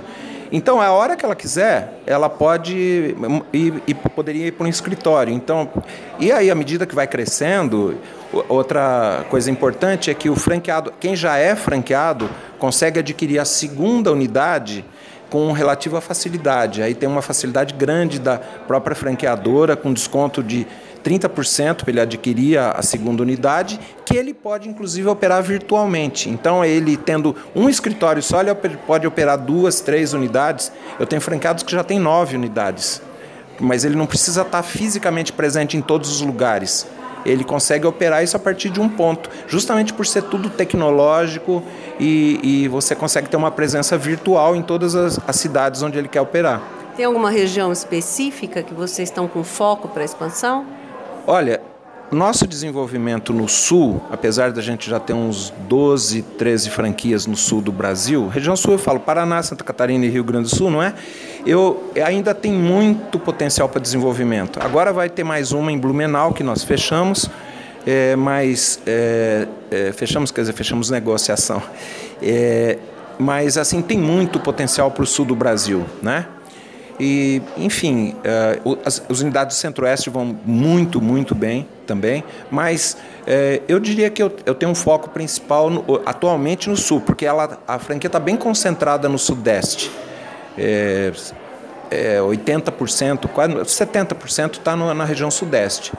Então, 0.57 0.81
a 0.81 0.93
hora 0.93 1.17
que 1.17 1.25
ela 1.25 1.35
quiser, 1.35 1.95
ela 2.07 2.31
pode 2.31 3.17
ir 3.53 3.83
poderia 4.15 4.47
ir 4.47 4.53
para 4.53 4.65
um 4.65 4.71
escritório. 4.71 5.35
Então, 5.35 5.69
e 6.21 6.31
aí, 6.31 6.49
à 6.49 6.55
medida 6.55 6.87
que 6.87 6.95
vai 6.95 7.09
crescendo, 7.09 7.99
outra 8.49 9.25
coisa 9.31 9.51
importante 9.51 10.13
é 10.13 10.15
que 10.15 10.31
o 10.31 10.37
franqueado, 10.37 10.95
quem 11.01 11.17
já 11.17 11.37
é 11.37 11.57
franqueado, 11.57 12.31
consegue 12.57 13.01
adquirir 13.01 13.41
a 13.41 13.45
segunda 13.45 14.13
unidade 14.13 14.85
com 15.29 15.51
relativa 15.51 16.01
facilidade. 16.01 16.83
Aí 16.83 16.95
tem 16.95 17.09
uma 17.09 17.21
facilidade 17.21 17.75
grande 17.75 18.21
da 18.21 18.39
própria 18.39 18.95
franqueadora, 18.95 19.75
com 19.75 19.93
desconto 19.93 20.41
de 20.41 20.69
30% 21.05 21.83
para 21.83 21.91
ele 21.91 22.01
adquirir 22.01 22.59
a, 22.59 22.81
segunda 22.83 23.23
unidade, 23.23 23.79
que 24.05 24.17
ele 24.17 24.33
pode 24.33 24.69
inclusive 24.69 25.07
operar 25.09 25.43
virtualmente. 25.43 26.31
Então, 26.31 26.65
ele 26.65 26.97
tendo 26.97 27.37
um 27.55 27.69
escritório 27.69 28.23
só, 28.23 28.41
ele 28.41 28.55
pode 28.87 29.07
operar 29.07 29.39
duas, 29.39 29.81
três 29.81 30.15
unidades. 30.15 30.73
Eu 30.99 31.07
tenho 31.07 31.21
franqueados 31.21 31.63
que 31.63 31.73
já 31.73 31.85
têm 31.85 31.99
nove 31.99 32.37
unidades, 32.37 33.03
mas 33.61 33.85
ele 33.85 33.95
não 33.95 34.07
precisa 34.07 34.43
estar 34.43 34.63
fisicamente 34.63 35.33
presente 35.33 35.77
em 35.77 35.83
todos 35.83 36.11
os 36.11 36.21
lugares. 36.23 36.87
Ele 37.25 37.43
consegue 37.43 37.87
operar 37.87 38.23
isso 38.23 38.37
a 38.37 38.41
partir 38.41 38.69
de 38.71 38.81
um 38.81 38.89
ponto, 38.89 39.31
justamente 39.47 39.93
por 39.93 40.07
ser 40.07 40.23
tudo 40.25 40.51
tecnológico 40.51 41.63
e, 41.99 42.39
e 42.43 42.69
você 42.69 42.95
consegue 42.95 43.29
ter 43.29 43.37
uma 43.37 43.51
presença 43.51 43.97
virtual 43.97 44.55
em 44.55 44.63
todas 44.63 44.95
as, 44.95 45.19
as 45.27 45.37
cidades 45.37 45.83
onde 45.83 45.99
ele 45.99 46.09
quer 46.09 46.21
operar. 46.21 46.63
Tem 46.97 47.05
alguma 47.05 47.31
região 47.31 47.73
específica 47.73 48.63
que 48.63 48.75
vocês 48.75 49.09
estão 49.09 49.27
com 49.27 49.43
foco 49.43 49.89
para 49.89 50.05
expansão? 50.05 50.84
Olha, 51.27 51.61
nosso 52.13 52.47
desenvolvimento 52.47 53.33
no 53.33 53.49
sul, 53.49 54.03
apesar 54.11 54.53
da 54.53 54.61
gente 54.61 54.89
já 54.89 55.01
ter 55.01 55.15
uns 55.15 55.53
12, 55.69 56.23
13 56.23 56.71
franquias 56.71 57.27
no 57.27 57.35
sul 57.35 57.63
do 57.63 57.73
Brasil, 57.73 58.29
região 58.29 58.55
sul 58.55 58.73
eu 58.73 58.79
falo 58.79 59.01
Paraná, 59.01 59.43
Santa 59.43 59.65
Catarina 59.65 60.05
e 60.05 60.09
Rio 60.09 60.23
Grande 60.23 60.51
do 60.51 60.55
Sul, 60.55 60.71
não 60.71 60.83
é? 60.83 60.95
Eu 61.47 61.91
ainda 62.05 62.35
tem 62.35 62.53
muito 62.53 63.19
potencial 63.19 63.69
para 63.69 63.81
desenvolvimento. 63.81 64.61
Agora 64.63 64.93
vai 64.93 65.09
ter 65.09 65.25
mais 65.25 65.51
uma 65.51 65.73
em 65.73 65.79
Blumenau 65.79 66.33
que 66.33 66.43
nós 66.43 66.63
fechamos, 66.63 67.29
é, 67.87 68.15
mas 68.17 68.81
é, 68.87 69.49
é, 69.71 69.93
fechamos, 69.93 70.31
quer 70.31 70.43
dizer, 70.43 70.53
fechamos 70.53 70.91
negociação. 70.91 71.63
É, 72.23 72.79
mas 73.19 73.57
assim 73.57 73.81
tem 73.81 73.99
muito 73.99 74.39
potencial 74.39 74.91
para 74.91 75.03
o 75.03 75.07
sul 75.07 75.25
do 75.25 75.35
Brasil, 75.35 75.85
né? 76.03 76.27
E, 76.99 77.43
enfim, 77.57 78.15
uh, 78.65 78.79
as, 78.85 79.03
as, 79.09 79.21
unidades 79.21 79.57
do 79.57 79.61
Centro-Oeste 79.61 80.11
vão 80.11 80.37
muito, 80.45 81.01
muito 81.01 81.35
bem 81.35 81.67
também, 81.87 82.23
mas 82.51 82.97
uh, 83.23 83.63
eu 83.67 83.81
diria 83.81 84.09
que 84.11 84.23
eu, 84.23 84.35
eu, 84.47 84.55
tenho 84.55 84.71
um 84.71 84.77
foco 84.77 85.11
principal 85.11 85.69
no, 85.69 85.85
atualmente 86.07 86.71
no 86.71 86.77
Sul, 86.77 87.01
porque 87.01 87.27
ela, 87.27 87.59
a 87.67 87.79
franquia 87.81 88.07
está 88.07 88.21
bem 88.21 88.37
concentrada 88.37 89.09
no 89.09 89.19
Sudeste. 89.19 89.91
É, 90.57 91.13
é 91.91 92.19
80%, 92.19 93.29
quase 93.29 93.55
70% 93.55 94.59
está 94.59 94.77
na 94.77 95.05
região 95.05 95.31
Sudeste. 95.31 95.93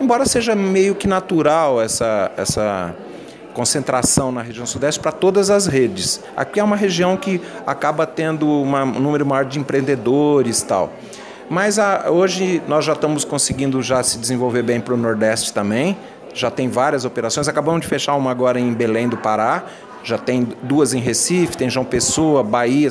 Embora 0.00 0.26
seja 0.26 0.54
meio 0.54 0.94
que 0.94 1.06
natural 1.06 1.80
essa, 1.80 2.30
essa 2.36 2.94
concentração 3.52 4.32
na 4.32 4.42
região 4.42 4.66
sudeste 4.66 5.00
para 5.00 5.12
todas 5.12 5.50
as 5.50 5.66
redes. 5.66 6.22
Aqui 6.36 6.60
é 6.60 6.64
uma 6.64 6.76
região 6.76 7.16
que 7.16 7.40
acaba 7.66 8.06
tendo 8.06 8.48
uma, 8.48 8.82
um 8.82 9.00
número 9.00 9.24
maior 9.24 9.44
de 9.44 9.58
empreendedores 9.58 10.62
tal. 10.62 10.92
Mas 11.48 11.78
a, 11.78 12.10
hoje 12.10 12.62
nós 12.66 12.84
já 12.84 12.94
estamos 12.94 13.24
conseguindo 13.24 13.82
já 13.82 14.02
se 14.02 14.18
desenvolver 14.18 14.62
bem 14.62 14.80
para 14.80 14.94
o 14.94 14.96
Nordeste 14.96 15.52
também. 15.52 15.96
Já 16.34 16.50
tem 16.50 16.68
várias 16.68 17.04
operações. 17.04 17.46
Acabamos 17.46 17.82
de 17.82 17.86
fechar 17.86 18.14
uma 18.14 18.30
agora 18.30 18.58
em 18.58 18.72
Belém 18.72 19.08
do 19.08 19.16
Pará. 19.16 19.64
Já 20.02 20.18
tem 20.18 20.48
duas 20.62 20.94
em 20.94 20.98
Recife, 20.98 21.56
tem 21.56 21.70
João 21.70 21.84
Pessoa, 21.84 22.42
Bahia, 22.42 22.88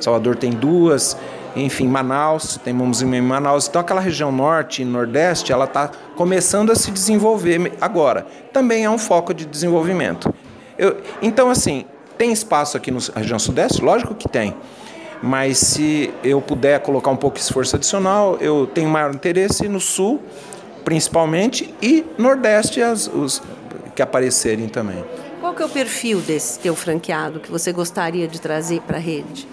Salvador 0.00 0.36
tem 0.36 0.50
duas 0.50 1.16
enfim, 1.56 1.88
Manaus, 1.88 2.60
temos 2.62 3.00
em 3.00 3.20
Manaus. 3.22 3.66
Então, 3.66 3.80
aquela 3.80 4.00
região 4.00 4.30
norte 4.30 4.82
e 4.82 4.84
nordeste, 4.84 5.52
ela 5.52 5.64
está 5.64 5.90
começando 6.14 6.70
a 6.70 6.74
se 6.74 6.90
desenvolver 6.90 7.72
agora. 7.80 8.26
Também 8.52 8.84
é 8.84 8.90
um 8.90 8.98
foco 8.98 9.32
de 9.32 9.46
desenvolvimento. 9.46 10.32
Eu, 10.78 11.00
então, 11.22 11.48
assim, 11.48 11.86
tem 12.18 12.30
espaço 12.30 12.76
aqui 12.76 12.90
na 12.90 13.00
região 13.16 13.38
sudeste? 13.38 13.82
Lógico 13.82 14.14
que 14.14 14.28
tem. 14.28 14.54
Mas 15.22 15.56
se 15.56 16.12
eu 16.22 16.42
puder 16.42 16.80
colocar 16.80 17.10
um 17.10 17.16
pouco 17.16 17.36
de 17.36 17.42
esforço 17.42 17.74
adicional, 17.76 18.36
eu 18.38 18.66
tenho 18.66 18.90
maior 18.90 19.14
interesse 19.14 19.66
no 19.66 19.80
sul, 19.80 20.22
principalmente, 20.84 21.74
e 21.80 22.04
nordeste, 22.18 22.82
as, 22.82 23.06
os 23.06 23.42
que 23.94 24.02
aparecerem 24.02 24.68
também. 24.68 25.02
Qual 25.40 25.54
que 25.54 25.62
é 25.62 25.64
o 25.64 25.70
perfil 25.70 26.20
desse 26.20 26.58
teu 26.58 26.76
franqueado 26.76 27.40
que 27.40 27.50
você 27.50 27.72
gostaria 27.72 28.28
de 28.28 28.38
trazer 28.38 28.82
para 28.82 28.98
a 28.98 29.00
rede? 29.00 29.48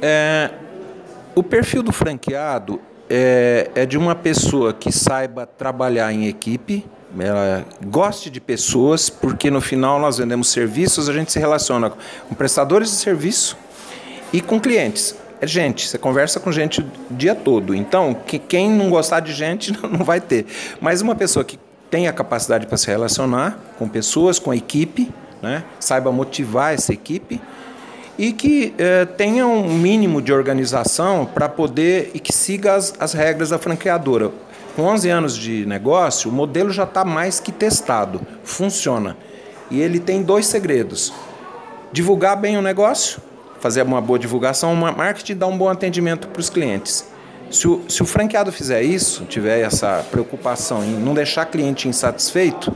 É, 0.00 0.50
o 1.34 1.42
perfil 1.42 1.82
do 1.82 1.92
franqueado 1.92 2.80
é, 3.08 3.70
é 3.74 3.86
de 3.86 3.98
uma 3.98 4.14
pessoa 4.14 4.72
que 4.72 4.92
saiba 4.92 5.46
trabalhar 5.46 6.12
em 6.12 6.26
equipe, 6.26 6.86
ela 7.18 7.64
goste 7.84 8.30
de 8.30 8.40
pessoas, 8.40 9.10
porque 9.10 9.50
no 9.50 9.60
final 9.60 9.98
nós 9.98 10.18
vendemos 10.18 10.48
serviços, 10.48 11.08
a 11.08 11.12
gente 11.12 11.32
se 11.32 11.38
relaciona 11.38 11.90
com 11.90 12.34
prestadores 12.34 12.90
de 12.90 12.96
serviço 12.96 13.56
e 14.32 14.40
com 14.40 14.60
clientes. 14.60 15.16
É 15.40 15.46
gente, 15.46 15.88
você 15.88 15.98
conversa 15.98 16.38
com 16.38 16.52
gente 16.52 16.82
o 16.82 16.84
dia 17.10 17.34
todo. 17.34 17.74
Então, 17.74 18.14
que, 18.14 18.38
quem 18.38 18.70
não 18.70 18.90
gostar 18.90 19.20
de 19.20 19.32
gente 19.32 19.72
não 19.82 20.04
vai 20.04 20.20
ter. 20.20 20.46
Mas 20.80 21.00
uma 21.00 21.14
pessoa 21.14 21.44
que 21.44 21.58
tem 21.90 22.06
a 22.06 22.12
capacidade 22.12 22.66
para 22.66 22.76
se 22.76 22.86
relacionar 22.86 23.58
com 23.78 23.88
pessoas, 23.88 24.38
com 24.38 24.50
a 24.52 24.56
equipe, 24.56 25.10
né? 25.42 25.64
saiba 25.80 26.12
motivar 26.12 26.74
essa 26.74 26.92
equipe 26.92 27.40
e 28.20 28.34
que 28.34 28.74
eh, 28.76 29.06
tenha 29.06 29.46
um 29.46 29.72
mínimo 29.72 30.20
de 30.20 30.30
organização 30.30 31.24
para 31.24 31.48
poder 31.48 32.10
e 32.12 32.20
que 32.20 32.34
siga 32.34 32.74
as, 32.74 32.92
as 33.00 33.14
regras 33.14 33.48
da 33.48 33.56
franqueadora. 33.56 34.30
Com 34.76 34.82
11 34.82 35.08
anos 35.08 35.34
de 35.34 35.64
negócio, 35.64 36.30
o 36.30 36.32
modelo 36.32 36.70
já 36.70 36.84
está 36.84 37.02
mais 37.02 37.40
que 37.40 37.50
testado, 37.50 38.20
funciona. 38.44 39.16
E 39.70 39.80
ele 39.80 39.98
tem 39.98 40.22
dois 40.22 40.44
segredos: 40.44 41.14
divulgar 41.90 42.36
bem 42.36 42.58
o 42.58 42.62
negócio, 42.62 43.22
fazer 43.58 43.80
uma 43.80 44.02
boa 44.02 44.18
divulgação, 44.18 44.70
uma 44.70 44.92
marketing 44.92 45.36
dar 45.36 45.46
um 45.46 45.56
bom 45.56 45.70
atendimento 45.70 46.28
para 46.28 46.40
os 46.40 46.50
clientes. 46.50 47.06
Se 47.50 47.66
o, 47.66 47.80
se 47.88 48.02
o 48.02 48.06
franqueado 48.06 48.52
fizer 48.52 48.82
isso, 48.82 49.24
tiver 49.24 49.60
essa 49.60 50.04
preocupação 50.10 50.84
em 50.84 50.90
não 50.90 51.14
deixar 51.14 51.46
cliente 51.46 51.88
insatisfeito, 51.88 52.70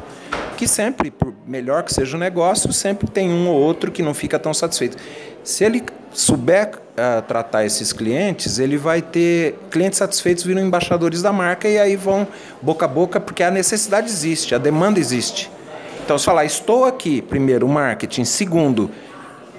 que 0.54 0.66
sempre, 0.66 1.10
por 1.10 1.34
melhor 1.46 1.82
que 1.82 1.92
seja 1.92 2.16
o 2.16 2.20
negócio, 2.20 2.72
sempre 2.72 3.08
tem 3.08 3.30
um 3.30 3.48
ou 3.48 3.60
outro 3.60 3.90
que 3.90 4.02
não 4.02 4.14
fica 4.14 4.38
tão 4.38 4.54
satisfeito. 4.54 4.96
Se 5.42 5.64
ele 5.64 5.84
souber 6.12 6.70
uh, 6.76 7.22
tratar 7.22 7.64
esses 7.64 7.92
clientes, 7.92 8.58
ele 8.58 8.76
vai 8.76 9.02
ter 9.02 9.58
clientes 9.70 9.98
satisfeitos 9.98 10.44
viram 10.44 10.62
embaixadores 10.62 11.20
da 11.20 11.32
marca 11.32 11.68
e 11.68 11.78
aí 11.78 11.96
vão 11.96 12.26
boca 12.62 12.84
a 12.84 12.88
boca, 12.88 13.20
porque 13.20 13.42
a 13.42 13.50
necessidade 13.50 14.08
existe, 14.08 14.54
a 14.54 14.58
demanda 14.58 14.98
existe. 14.98 15.50
Então, 16.04 16.18
se 16.18 16.24
falar, 16.24 16.44
estou 16.44 16.84
aqui, 16.84 17.20
primeiro, 17.22 17.66
marketing, 17.68 18.24
segundo, 18.24 18.90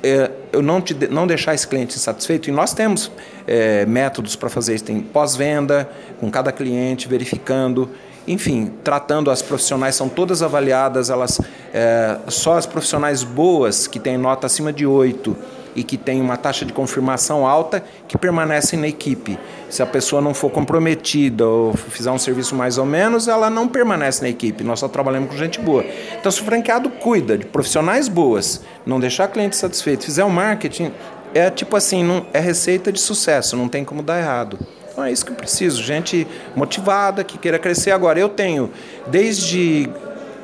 é, 0.04 0.30
eu 0.52 0.62
não, 0.62 0.80
te, 0.80 0.94
não 1.10 1.26
deixar 1.26 1.56
esse 1.56 1.68
cliente 1.68 1.96
insatisfeito, 1.98 2.50
e 2.50 2.54
nós 2.54 2.74
temos 2.74 3.12
é, 3.48 3.86
métodos 3.86 4.36
para 4.36 4.50
fazer 4.50 4.76
isso, 4.76 4.84
tem 4.84 5.02
pós-venda, 5.02 5.90
com 6.20 6.30
cada 6.30 6.52
cliente, 6.52 7.08
verificando 7.08 7.90
enfim, 8.28 8.72
tratando 8.84 9.30
as 9.30 9.42
profissionais, 9.42 9.96
são 9.96 10.10
todas 10.10 10.42
avaliadas, 10.42 11.10
elas 11.10 11.40
é, 11.74 12.18
só 12.28 12.58
as 12.58 12.66
profissionais 12.66 13.24
boas, 13.24 13.88
que 13.88 14.00
têm 14.00 14.18
nota 14.18 14.48
acima 14.48 14.74
de 14.74 14.86
8 14.86 15.36
e 15.76 15.84
que 15.84 15.98
têm 15.98 16.22
uma 16.22 16.38
taxa 16.38 16.66
de 16.66 16.72
confirmação 16.72 17.46
alta, 17.46 17.84
que 18.08 18.18
permanecem 18.18 18.80
na 18.80 18.88
equipe. 18.88 19.38
Se 19.70 19.84
a 19.84 19.86
pessoa 19.86 20.22
não 20.22 20.34
for 20.34 20.50
comprometida 20.50 21.46
ou 21.46 21.76
fizer 21.76 22.10
um 22.10 22.18
serviço 22.18 22.56
mais 22.56 22.78
ou 22.78 22.86
menos, 22.86 23.28
ela 23.28 23.50
não 23.50 23.68
permanece 23.68 24.22
na 24.22 24.30
equipe. 24.30 24.64
Nós 24.64 24.80
só 24.80 24.88
trabalhamos 24.88 25.30
com 25.30 25.36
gente 25.36 25.60
boa. 25.60 25.84
Então, 26.18 26.32
se 26.32 26.42
o 26.42 26.46
franqueado 26.46 26.90
cuida 26.90 27.38
de 27.38 27.46
profissionais 27.46 28.08
boas, 28.08 28.62
não 28.86 29.00
deixar 29.00 29.28
cliente 29.28 29.58
satisfeito, 29.58 30.06
fizer 30.06 30.24
o 30.24 30.30
marketing, 30.30 30.94
é 31.34 31.50
tipo 31.50 31.76
assim, 31.76 32.02
não, 32.02 32.26
é 32.32 32.40
receita 32.40 32.90
de 32.90 33.00
sucesso, 33.02 33.58
não 33.58 33.68
tem 33.68 33.84
como 33.84 34.02
dar 34.02 34.18
errado. 34.18 34.58
Então 34.96 35.04
é 35.04 35.12
isso 35.12 35.26
que 35.26 35.34
eu 35.34 35.36
preciso, 35.36 35.84
gente 35.84 36.26
motivada, 36.56 37.22
que 37.22 37.38
queira 37.38 37.60
crescer. 37.60 37.92
Agora, 37.92 38.18
eu 38.18 38.30
tenho 38.30 38.72
desde 39.08 39.90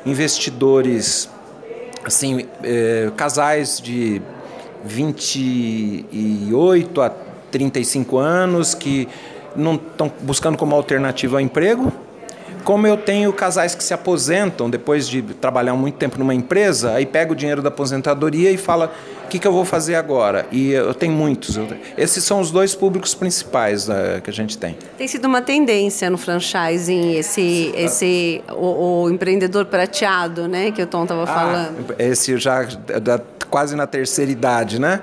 investidores, 0.04 1.26
assim, 2.04 2.46
é, 2.62 3.10
casais 3.16 3.80
de 3.80 4.20
28 4.84 7.00
a 7.00 7.10
35 7.50 8.18
anos 8.18 8.74
que 8.74 9.08
não 9.56 9.76
estão 9.76 10.12
buscando 10.20 10.58
como 10.58 10.76
alternativa 10.76 11.38
ao 11.38 11.40
emprego, 11.40 11.90
como 12.62 12.86
eu 12.86 12.98
tenho 12.98 13.32
casais 13.32 13.74
que 13.74 13.82
se 13.82 13.94
aposentam 13.94 14.68
depois 14.68 15.08
de 15.08 15.22
trabalhar 15.22 15.72
muito 15.72 15.96
tempo 15.96 16.18
numa 16.18 16.34
empresa, 16.34 16.92
aí 16.92 17.06
pega 17.06 17.32
o 17.32 17.34
dinheiro 17.34 17.62
da 17.62 17.68
aposentadoria 17.68 18.50
e 18.50 18.58
fala: 18.58 18.92
que, 19.32 19.38
que 19.38 19.46
eu 19.46 19.52
vou 19.52 19.64
fazer 19.64 19.94
agora? 19.94 20.46
E 20.52 20.72
eu 20.72 20.92
tenho 20.92 21.14
muitos. 21.14 21.58
Esses 21.96 22.22
são 22.22 22.38
os 22.38 22.50
dois 22.50 22.74
públicos 22.74 23.14
principais 23.14 23.88
uh, 23.88 24.20
que 24.22 24.28
a 24.28 24.32
gente 24.32 24.58
tem. 24.58 24.76
Tem 24.98 25.08
sido 25.08 25.24
uma 25.24 25.40
tendência 25.40 26.10
no 26.10 26.18
franchising 26.18 27.14
esse, 27.14 27.72
esse 27.74 28.44
o, 28.50 29.04
o 29.04 29.10
empreendedor 29.10 29.64
prateado, 29.64 30.46
né, 30.46 30.70
que 30.70 30.82
o 30.82 30.86
Tom 30.86 31.04
estava 31.04 31.22
ah, 31.22 31.26
falando. 31.26 31.94
Esse 31.98 32.36
já 32.36 32.62
da, 32.64 33.18
quase 33.48 33.74
na 33.74 33.86
terceira 33.86 34.30
idade, 34.30 34.78
né? 34.78 35.00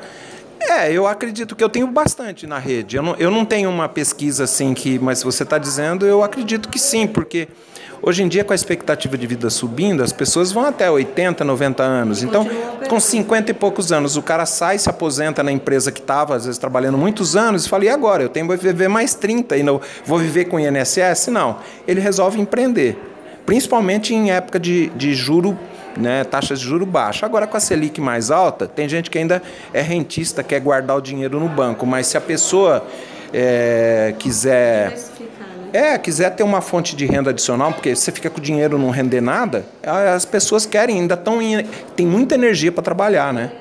É, 0.62 0.92
eu 0.92 1.08
acredito 1.08 1.56
que 1.56 1.64
eu 1.64 1.70
tenho 1.70 1.88
bastante 1.88 2.46
na 2.46 2.60
rede. 2.60 2.98
Eu 2.98 3.02
não, 3.02 3.16
eu 3.16 3.32
não 3.32 3.44
tenho 3.44 3.68
uma 3.68 3.90
pesquisa 3.90 4.44
assim 4.44 4.76
que, 4.76 5.00
mas 5.00 5.24
você 5.24 5.42
está 5.42 5.58
dizendo, 5.58 6.06
eu 6.06 6.24
acredito 6.24 6.70
que 6.70 6.78
sim, 6.78 7.08
porque 7.08 7.48
hoje 8.02 8.24
em 8.24 8.28
dia 8.28 8.44
com 8.44 8.54
a 8.54 8.56
expectativa 8.56 9.18
de 9.18 9.28
vida 9.28 9.50
subindo, 9.50 10.04
as 10.04 10.12
pessoas 10.12 10.52
vão 10.52 10.66
até 10.66 10.90
80, 10.90 11.44
90 11.44 11.84
anos. 11.84 12.24
Então, 12.24 12.48
com 12.88 13.00
50 13.00 13.52
e 13.52 13.54
poucos 13.54 13.92
anos, 13.92 14.18
o 14.18 14.22
cara 14.22 14.46
sai, 14.46 14.78
se 14.78 14.90
aposenta 14.90 15.44
na 15.44 15.52
empresa 15.52 15.92
que 15.92 16.00
estava, 16.00 16.36
às 16.36 16.46
vezes 16.46 16.58
trabalhando 16.58 16.98
muitos 16.98 17.36
anos, 17.36 17.66
e 17.66 17.70
fala: 17.70 17.86
e 17.86 17.90
agora? 17.90 18.24
Eu 18.24 18.30
tenho 18.30 18.48
que 18.48 18.58
viver 18.58 18.88
mais 18.88 19.14
30 19.14 19.58
e 19.58 19.64
não 19.64 19.82
vou 20.06 20.18
viver 20.18 20.46
com 20.46 20.60
INSS? 20.60 21.28
Não. 21.28 21.58
Ele 21.88 22.00
resolve 22.00 22.40
empreender, 22.40 22.98
principalmente 23.46 24.14
em 24.14 24.32
época 24.32 24.60
de, 24.60 24.90
de 24.90 25.14
juro 25.14 25.58
né, 25.98 26.24
taxas 26.24 26.60
de 26.60 26.66
juro 26.66 26.86
baixa. 26.86 27.26
Agora 27.26 27.46
com 27.46 27.58
a 27.58 27.60
Selic 27.60 28.00
mais 28.00 28.32
alta, 28.32 28.68
tem 28.68 28.88
gente 28.88 29.10
que 29.10 29.18
ainda 29.18 29.42
é 29.74 29.82
rentista, 29.82 30.44
quer 30.44 30.60
guardar 30.60 30.98
o 30.98 31.02
dinheiro 31.02 31.40
no 31.40 31.50
banco, 31.50 31.86
mas 31.86 32.08
se 32.08 32.18
a 32.18 32.22
pessoa 32.22 32.86
é, 33.34 34.14
quiser 34.18 34.98
é, 35.74 35.98
quiser 35.98 36.36
ter 36.36 36.44
uma 36.44 36.62
fonte 36.62 36.96
de 36.96 37.06
renda 37.06 37.30
adicional, 37.30 37.74
porque 37.74 37.96
você 37.96 38.12
fica 38.12 38.30
com 38.30 38.40
o 38.40 38.42
dinheiro 38.42 38.78
não 38.78 38.90
render 38.90 39.22
nada, 39.22 39.66
as 39.84 40.26
pessoas 40.26 40.66
querem, 40.66 41.00
ainda 41.00 41.16
estão 41.16 41.40
tem 41.96 42.06
muita 42.06 42.36
energia 42.36 42.72
para 42.72 42.84
trabalhar, 42.84 43.34
né? 43.34 43.52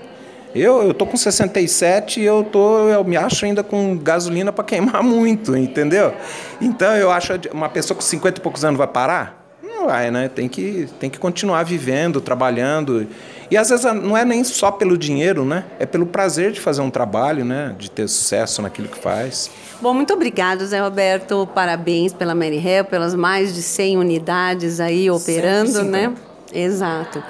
Eu, 0.54 0.82
eu 0.82 0.94
tô 0.94 1.06
com 1.06 1.16
67 1.16 2.20
e 2.20 2.24
eu 2.24 2.42
tô, 2.42 2.88
eu 2.88 3.04
me 3.04 3.16
acho 3.16 3.44
ainda 3.44 3.62
com 3.62 3.96
gasolina 3.98 4.50
para 4.52 4.64
queimar 4.64 5.02
muito, 5.04 5.56
entendeu? 5.56 6.14
Então 6.60 6.96
eu 6.96 7.10
acho 7.10 7.34
uma 7.52 7.68
pessoa 7.68 7.94
com 7.94 8.02
50 8.02 8.38
e 8.38 8.42
poucos 8.42 8.64
anos 8.64 8.78
vai 8.78 8.86
parar? 8.86 9.47
Vai, 9.88 10.10
né? 10.10 10.28
Tem 10.28 10.46
que, 10.48 10.86
tem 11.00 11.08
que 11.08 11.18
continuar 11.18 11.62
vivendo, 11.62 12.20
trabalhando. 12.20 13.06
E 13.50 13.56
às 13.56 13.70
vezes 13.70 13.86
não 13.86 14.14
é 14.14 14.22
nem 14.22 14.44
só 14.44 14.70
pelo 14.70 14.98
dinheiro, 14.98 15.46
né? 15.46 15.64
É 15.78 15.86
pelo 15.86 16.04
prazer 16.04 16.52
de 16.52 16.60
fazer 16.60 16.82
um 16.82 16.90
trabalho, 16.90 17.42
né? 17.42 17.74
De 17.78 17.90
ter 17.90 18.06
sucesso 18.06 18.60
naquilo 18.60 18.86
que 18.86 18.98
faz. 18.98 19.50
Bom, 19.80 19.94
muito 19.94 20.12
obrigado, 20.12 20.66
Zé 20.66 20.78
Roberto. 20.80 21.48
Parabéns 21.54 22.12
pela 22.12 22.34
Mary 22.34 22.58
Hell, 22.58 22.84
pelas 22.84 23.14
mais 23.14 23.54
de 23.54 23.62
100 23.62 23.96
unidades 23.96 24.78
aí 24.78 25.10
operando, 25.10 25.82
né? 25.84 26.12
Exato. 26.52 27.22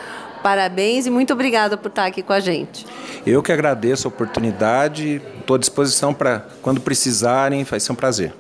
Parabéns 0.43 1.07
e 1.07 1.11
muito 1.11 1.33
obrigado 1.33 1.79
por 1.79 1.89
estar 1.89 2.07
aqui 2.07 2.23
com 2.23 2.33
a 2.33 2.41
gente. 2.41 2.85
Eu 3.25 3.41
que 3.41 3.53
agradeço 3.53 4.09
a 4.09 4.11
oportunidade, 4.11 5.23
estou 5.39 5.55
à 5.55 5.59
disposição 5.59 6.13
para 6.13 6.45
quando 6.61 6.81
precisarem, 6.81 7.63
vai 7.63 7.79
ser 7.79 7.93
um 7.93 7.97
prazer. 7.97 8.33